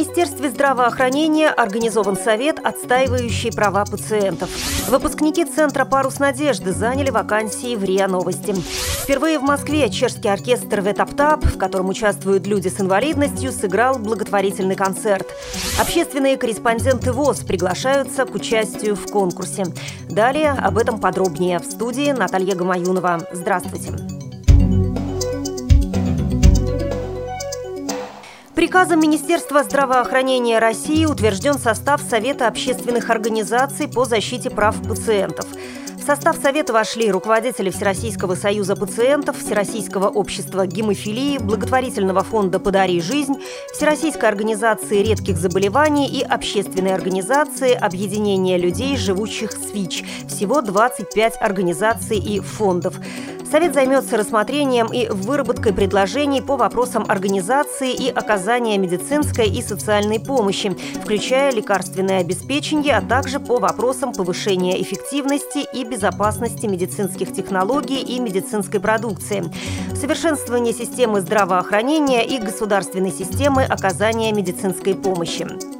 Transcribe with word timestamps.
Министерстве 0.00 0.48
здравоохранения 0.48 1.50
организован 1.50 2.16
совет, 2.16 2.58
отстаивающий 2.58 3.52
права 3.52 3.84
пациентов. 3.84 4.48
Выпускники 4.88 5.44
Центра 5.44 5.84
«Парус 5.84 6.18
надежды» 6.18 6.72
заняли 6.72 7.10
вакансии 7.10 7.76
в 7.76 7.84
РИА 7.84 8.08
Новости. 8.08 8.54
Впервые 8.54 9.38
в 9.38 9.42
Москве 9.42 9.90
чешский 9.90 10.28
оркестр 10.28 10.80
«Ветаптап», 10.80 11.44
в 11.44 11.58
котором 11.58 11.90
участвуют 11.90 12.46
люди 12.46 12.68
с 12.68 12.80
инвалидностью, 12.80 13.52
сыграл 13.52 13.98
благотворительный 13.98 14.74
концерт. 14.74 15.28
Общественные 15.78 16.38
корреспонденты 16.38 17.12
ВОЗ 17.12 17.40
приглашаются 17.40 18.24
к 18.24 18.34
участию 18.34 18.96
в 18.96 19.06
конкурсе. 19.06 19.66
Далее 20.08 20.52
об 20.52 20.78
этом 20.78 20.98
подробнее 20.98 21.58
в 21.58 21.66
студии 21.66 22.10
Наталья 22.12 22.54
Гамаюнова. 22.54 23.28
Здравствуйте. 23.32 24.09
Приказом 28.60 29.00
Министерства 29.00 29.62
здравоохранения 29.64 30.58
России 30.58 31.06
утвержден 31.06 31.54
состав 31.54 32.02
Совета 32.02 32.46
общественных 32.46 33.08
организаций 33.08 33.88
по 33.88 34.04
защите 34.04 34.50
прав 34.50 34.76
пациентов. 34.86 35.46
В 35.96 36.02
состав 36.02 36.36
Совета 36.36 36.74
вошли 36.74 37.10
руководители 37.10 37.70
Всероссийского 37.70 38.34
союза 38.34 38.76
пациентов, 38.76 39.38
Всероссийского 39.38 40.08
общества 40.08 40.66
гемофилии, 40.66 41.38
благотворительного 41.38 42.22
фонда 42.22 42.58
«Подари 42.58 43.00
жизнь», 43.00 43.36
Всероссийской 43.72 44.28
организации 44.28 45.02
редких 45.02 45.38
заболеваний 45.38 46.06
и 46.06 46.22
общественной 46.22 46.92
организации 46.92 47.72
объединения 47.72 48.58
людей, 48.58 48.98
живущих 48.98 49.52
с 49.52 49.72
ВИЧ. 49.72 50.04
Всего 50.28 50.60
25 50.60 51.40
организаций 51.40 52.18
и 52.18 52.40
фондов. 52.40 52.96
Совет 53.50 53.74
займется 53.74 54.16
рассмотрением 54.16 54.86
и 54.92 55.08
выработкой 55.08 55.72
предложений 55.72 56.42
по 56.42 56.56
вопросам 56.56 57.04
организации 57.08 57.92
и 57.92 58.08
оказания 58.08 58.78
медицинской 58.78 59.48
и 59.48 59.60
социальной 59.60 60.20
помощи, 60.20 60.76
включая 61.02 61.50
лекарственное 61.50 62.20
обеспечение, 62.20 62.96
а 62.96 63.02
также 63.02 63.40
по 63.40 63.58
вопросам 63.58 64.12
повышения 64.12 64.80
эффективности 64.80 65.66
и 65.74 65.82
безопасности 65.84 66.66
медицинских 66.66 67.32
технологий 67.32 68.00
и 68.00 68.20
медицинской 68.20 68.78
продукции, 68.78 69.42
совершенствование 69.96 70.72
системы 70.72 71.20
здравоохранения 71.20 72.24
и 72.24 72.38
государственной 72.38 73.10
системы 73.10 73.64
оказания 73.64 74.30
медицинской 74.32 74.94
помощи. 74.94 75.79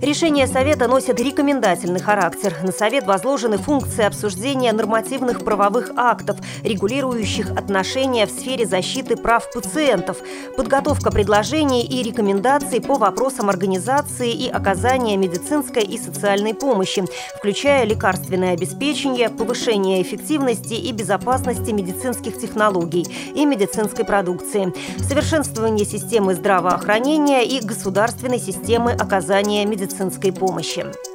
Решения 0.00 0.46
Совета 0.46 0.88
носят 0.88 1.20
рекомендательный 1.20 2.00
характер. 2.00 2.56
На 2.62 2.72
Совет 2.72 3.06
возложены 3.06 3.58
функции 3.58 4.02
обсуждения 4.02 4.72
нормативных 4.72 5.44
правовых 5.44 5.90
актов, 5.94 6.38
регулирующих 6.62 7.50
отношения 7.50 8.24
в 8.24 8.30
сфере 8.30 8.64
защиты 8.64 9.16
прав 9.16 9.52
пациентов, 9.52 10.16
подготовка 10.56 11.10
предложений 11.10 11.84
и 11.84 12.02
рекомендаций 12.02 12.80
по 12.80 12.94
вопросам 12.94 13.50
организации 13.50 14.32
и 14.32 14.48
оказания 14.48 15.18
медицинской 15.18 15.82
и 15.82 15.98
социальной 15.98 16.54
помощи, 16.54 17.04
включая 17.36 17.84
лекарственное 17.84 18.54
обеспечение, 18.54 19.28
повышение 19.28 20.00
эффективности 20.00 20.74
и 20.74 20.92
безопасности 20.92 21.72
медицинских 21.72 22.38
технологий 22.38 23.06
и 23.34 23.44
медицинской 23.44 24.06
продукции, 24.06 24.72
совершенствование 25.06 25.84
системы 25.84 26.34
здравоохранения 26.34 27.42
и 27.42 27.60
государственной 27.60 28.38
системы 28.38 28.92
оказания 28.92 29.66
медицинской 29.66 29.89
медицинской 29.90 30.32
помощи. 30.32 31.09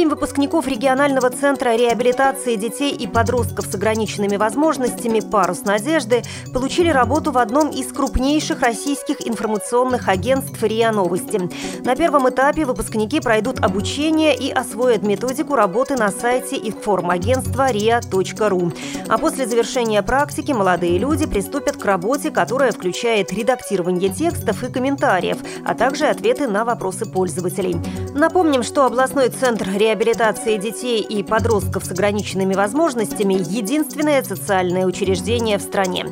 Семь 0.00 0.08
выпускников 0.08 0.66
регионального 0.66 1.28
центра 1.28 1.76
реабилитации 1.76 2.56
детей 2.56 2.90
и 2.90 3.06
подростков 3.06 3.66
с 3.66 3.74
ограниченными 3.74 4.38
возможностями 4.38 5.20
«Парус 5.20 5.64
надежды» 5.64 6.22
получили 6.54 6.88
работу 6.88 7.32
в 7.32 7.36
одном 7.36 7.68
из 7.68 7.92
крупнейших 7.92 8.62
российских 8.62 9.28
информационных 9.28 10.08
агентств 10.08 10.62
РИА 10.62 10.92
Новости. 10.92 11.50
На 11.84 11.96
первом 11.96 12.30
этапе 12.30 12.64
выпускники 12.64 13.20
пройдут 13.20 13.60
обучение 13.60 14.34
и 14.34 14.50
освоят 14.50 15.02
методику 15.02 15.54
работы 15.54 15.96
на 15.96 16.08
сайте 16.08 16.56
информагентства 16.56 17.70
ria.ru. 17.70 18.74
А 19.06 19.18
после 19.18 19.46
завершения 19.46 20.02
практики 20.02 20.52
молодые 20.52 20.96
люди 20.96 21.26
приступят 21.26 21.76
к 21.76 21.84
работе, 21.84 22.30
которая 22.30 22.72
включает 22.72 23.34
редактирование 23.34 24.08
текстов 24.08 24.64
и 24.64 24.72
комментариев, 24.72 25.36
а 25.66 25.74
также 25.74 26.06
ответы 26.06 26.48
на 26.48 26.64
вопросы 26.64 27.04
пользователей. 27.04 27.76
Напомним, 28.14 28.62
что 28.62 28.86
областной 28.86 29.28
центр 29.28 29.66
реабилитации 29.68 29.89
реабилитации 29.90 30.56
детей 30.56 31.00
и 31.00 31.24
подростков 31.24 31.84
с 31.84 31.90
ограниченными 31.90 32.54
возможностями– 32.54 33.34
единственное 33.50 34.22
социальное 34.22 34.86
учреждение 34.86 35.58
в 35.58 35.62
стране. 35.62 36.06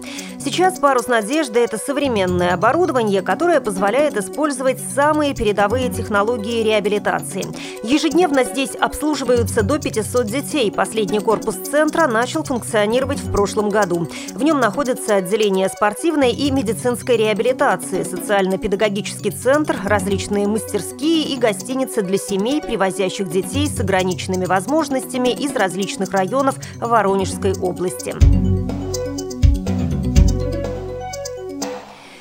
Сейчас 0.45 0.81
«Парус 0.81 1.07
надежды»– 1.07 1.61
это 1.61 1.79
современное 1.79 2.55
оборудование, 2.55 3.23
которое 3.23 3.61
позволяет 3.61 4.17
использовать 4.17 4.81
самые 4.81 5.33
передовые 5.33 5.91
технологии 5.91 6.65
реабилитации. 6.65 7.47
Ежедневно 7.85 8.43
здесь 8.43 8.75
обслуживаются 8.75 9.63
до 9.63 9.79
500 9.79 10.27
детей. 10.27 10.73
Последний 10.73 11.21
корпус 11.21 11.55
центра 11.57 12.09
начал 12.09 12.43
функционировать 12.43 13.21
в 13.21 13.31
прошлом 13.31 13.69
году. 13.69 14.09
В 14.35 14.43
нем 14.43 14.59
находятся 14.59 15.17
отделение 15.17 15.69
спортивной 15.69 16.33
и 16.33 16.51
медицинской 16.51 17.17
реабилитации, 17.17 18.03
социально-педагогический 18.03 19.31
центр, 19.31 19.77
различные 19.85 20.49
мастерские 20.49 21.25
и 21.33 21.37
гостиницы 21.37 22.03
для 22.03 22.19
семей, 22.19 22.61
привозящих 22.61 23.29
с 23.69 23.81
ограниченными 23.81 24.47
возможностями 24.47 25.29
из 25.29 25.55
различных 25.55 26.11
районов 26.13 26.57
Воронежской 26.81 27.55
области. 27.59 28.15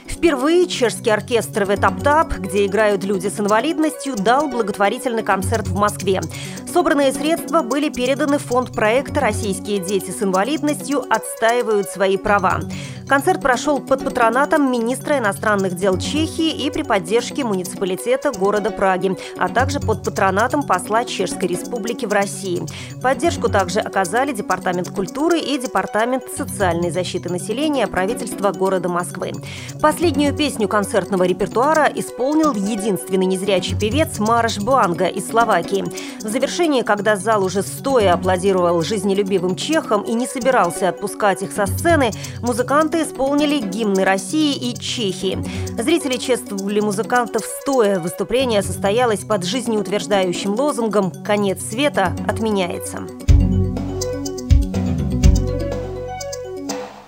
Впервые 0.07 0.67
чешский 0.67 1.11
оркестр 1.11 1.63
«Ветаптап», 1.69 2.33
где 2.33 2.65
играют 2.65 3.03
люди 3.03 3.27
с 3.27 3.39
инвалидностью, 3.39 4.15
дал 4.15 4.49
благотворительный 4.49 5.23
концерт 5.23 5.67
в 5.67 5.77
Москве. 5.77 6.21
Собранные 6.73 7.13
средства 7.13 7.61
были 7.61 7.89
переданы 7.89 8.37
в 8.39 8.43
фонд 8.43 8.73
проекта 8.73 9.21
«Российские 9.21 9.79
дети 9.79 10.11
с 10.11 10.21
инвалидностью 10.23 11.03
отстаивают 11.09 11.87
свои 11.87 12.17
права». 12.17 12.61
Концерт 13.07 13.41
прошел 13.41 13.79
под 13.79 14.03
патронатом 14.03 14.69
министра 14.69 15.17
иностранных 15.17 15.75
дел 15.75 15.97
Чехии 15.97 16.65
и 16.65 16.69
при 16.69 16.83
поддержке 16.83 17.45
муниципалитета 17.45 18.33
города 18.33 18.69
Праги, 18.69 19.17
а 19.37 19.47
также 19.47 19.79
под 19.79 20.03
патронатом 20.03 20.63
посла 20.63 21.05
Чешской 21.05 21.47
Республики 21.47 22.05
в 22.05 22.11
России. 22.11 22.63
Поддержку 23.01 23.47
также 23.47 23.79
оказали 23.79 24.33
Департамент 24.33 24.89
культуры 24.89 25.39
и 25.39 25.57
Департамент 25.57 26.23
социальной 26.35 26.91
защиты 26.91 27.29
населения 27.29 27.87
правительства 27.87 28.51
города 28.51 28.89
Москвы. 28.89 29.31
Последнюю 29.81 30.35
песню 30.35 30.67
концертного 30.67 31.23
репертуара 31.23 31.89
исполнил 31.95 32.53
единственный 32.53 33.25
незрячий 33.25 33.79
певец 33.79 34.19
Мараш 34.19 34.57
Буанга 34.57 35.05
из 35.05 35.29
Словакии. 35.29 35.85
В 36.19 36.27
завершении, 36.27 36.81
когда 36.81 37.15
зал 37.15 37.45
уже 37.45 37.61
стоя 37.61 38.13
аплодировал 38.15 38.81
жизнелюбивым 38.81 39.55
чехам 39.55 40.01
и 40.01 40.13
не 40.13 40.27
собирался 40.27 40.89
отпускать 40.89 41.41
их 41.41 41.53
со 41.53 41.67
сцены, 41.67 42.11
музыканты 42.41 42.96
Музыканты 42.97 43.13
исполнили 43.13 43.59
гимны 43.59 44.03
России 44.03 44.55
и 44.55 44.73
Чехии. 44.75 45.37
Зрители 45.79 46.17
чествовали 46.17 46.79
музыкантов 46.79 47.43
стоя. 47.45 47.99
Выступление 47.99 48.63
состоялось 48.63 49.23
под 49.23 49.43
жизнеутверждающим 49.43 50.55
лозунгом 50.55 51.11
«Конец 51.23 51.61
света 51.69 52.15
отменяется». 52.27 53.26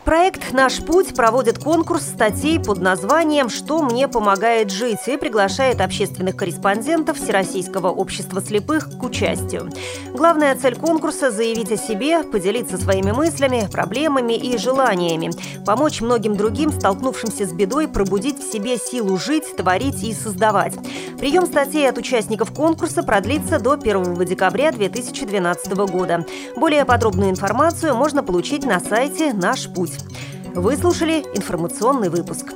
Проект 0.09 0.53
«Наш 0.53 0.83
путь» 0.83 1.13
проводит 1.13 1.59
конкурс 1.59 2.01
статей 2.01 2.59
под 2.59 2.79
названием 2.79 3.47
«Что 3.47 3.83
мне 3.83 4.07
помогает 4.07 4.71
жить» 4.71 4.97
и 5.05 5.17
приглашает 5.17 5.81
общественных 5.81 6.35
корреспондентов 6.35 7.17
Всероссийского 7.17 7.89
общества 7.89 8.41
слепых 8.41 8.89
к 8.97 9.03
участию. 9.03 9.69
Главная 10.11 10.55
цель 10.55 10.75
конкурса– 10.75 11.29
заявить 11.31 11.71
о 11.71 11.77
себе, 11.77 12.23
поделиться 12.23 12.79
своими 12.79 13.11
мыслями, 13.11 13.69
проблемами 13.71 14.33
и 14.33 14.57
желаниями, 14.57 15.29
помочь 15.63 16.01
многим 16.01 16.35
другим, 16.35 16.71
столкнувшимся 16.71 17.45
с 17.45 17.53
бедой, 17.53 17.87
пробудить 17.87 18.39
в 18.39 18.51
себе 18.51 18.79
силу 18.79 19.15
жить, 19.19 19.55
творить 19.57 20.01
и 20.01 20.11
создавать. 20.15 20.73
Прием 21.19 21.45
статей 21.45 21.87
от 21.87 21.99
участников 21.99 22.51
конкурса 22.51 23.03
продлится 23.03 23.59
до 23.59 23.73
1 23.73 24.25
декабря 24.25 24.71
2012 24.71 25.71
года. 25.85 26.25
Более 26.55 26.83
подробную 26.83 27.29
информацию 27.29 27.93
можно 27.93 28.23
получить 28.23 28.65
на 28.65 28.79
сайте 28.79 29.33
«Наш 29.33 29.71
путь». 29.71 29.98
Вы 30.55 30.75
слушали 30.77 31.25
информационный 31.35 32.09
выпуск. 32.09 32.53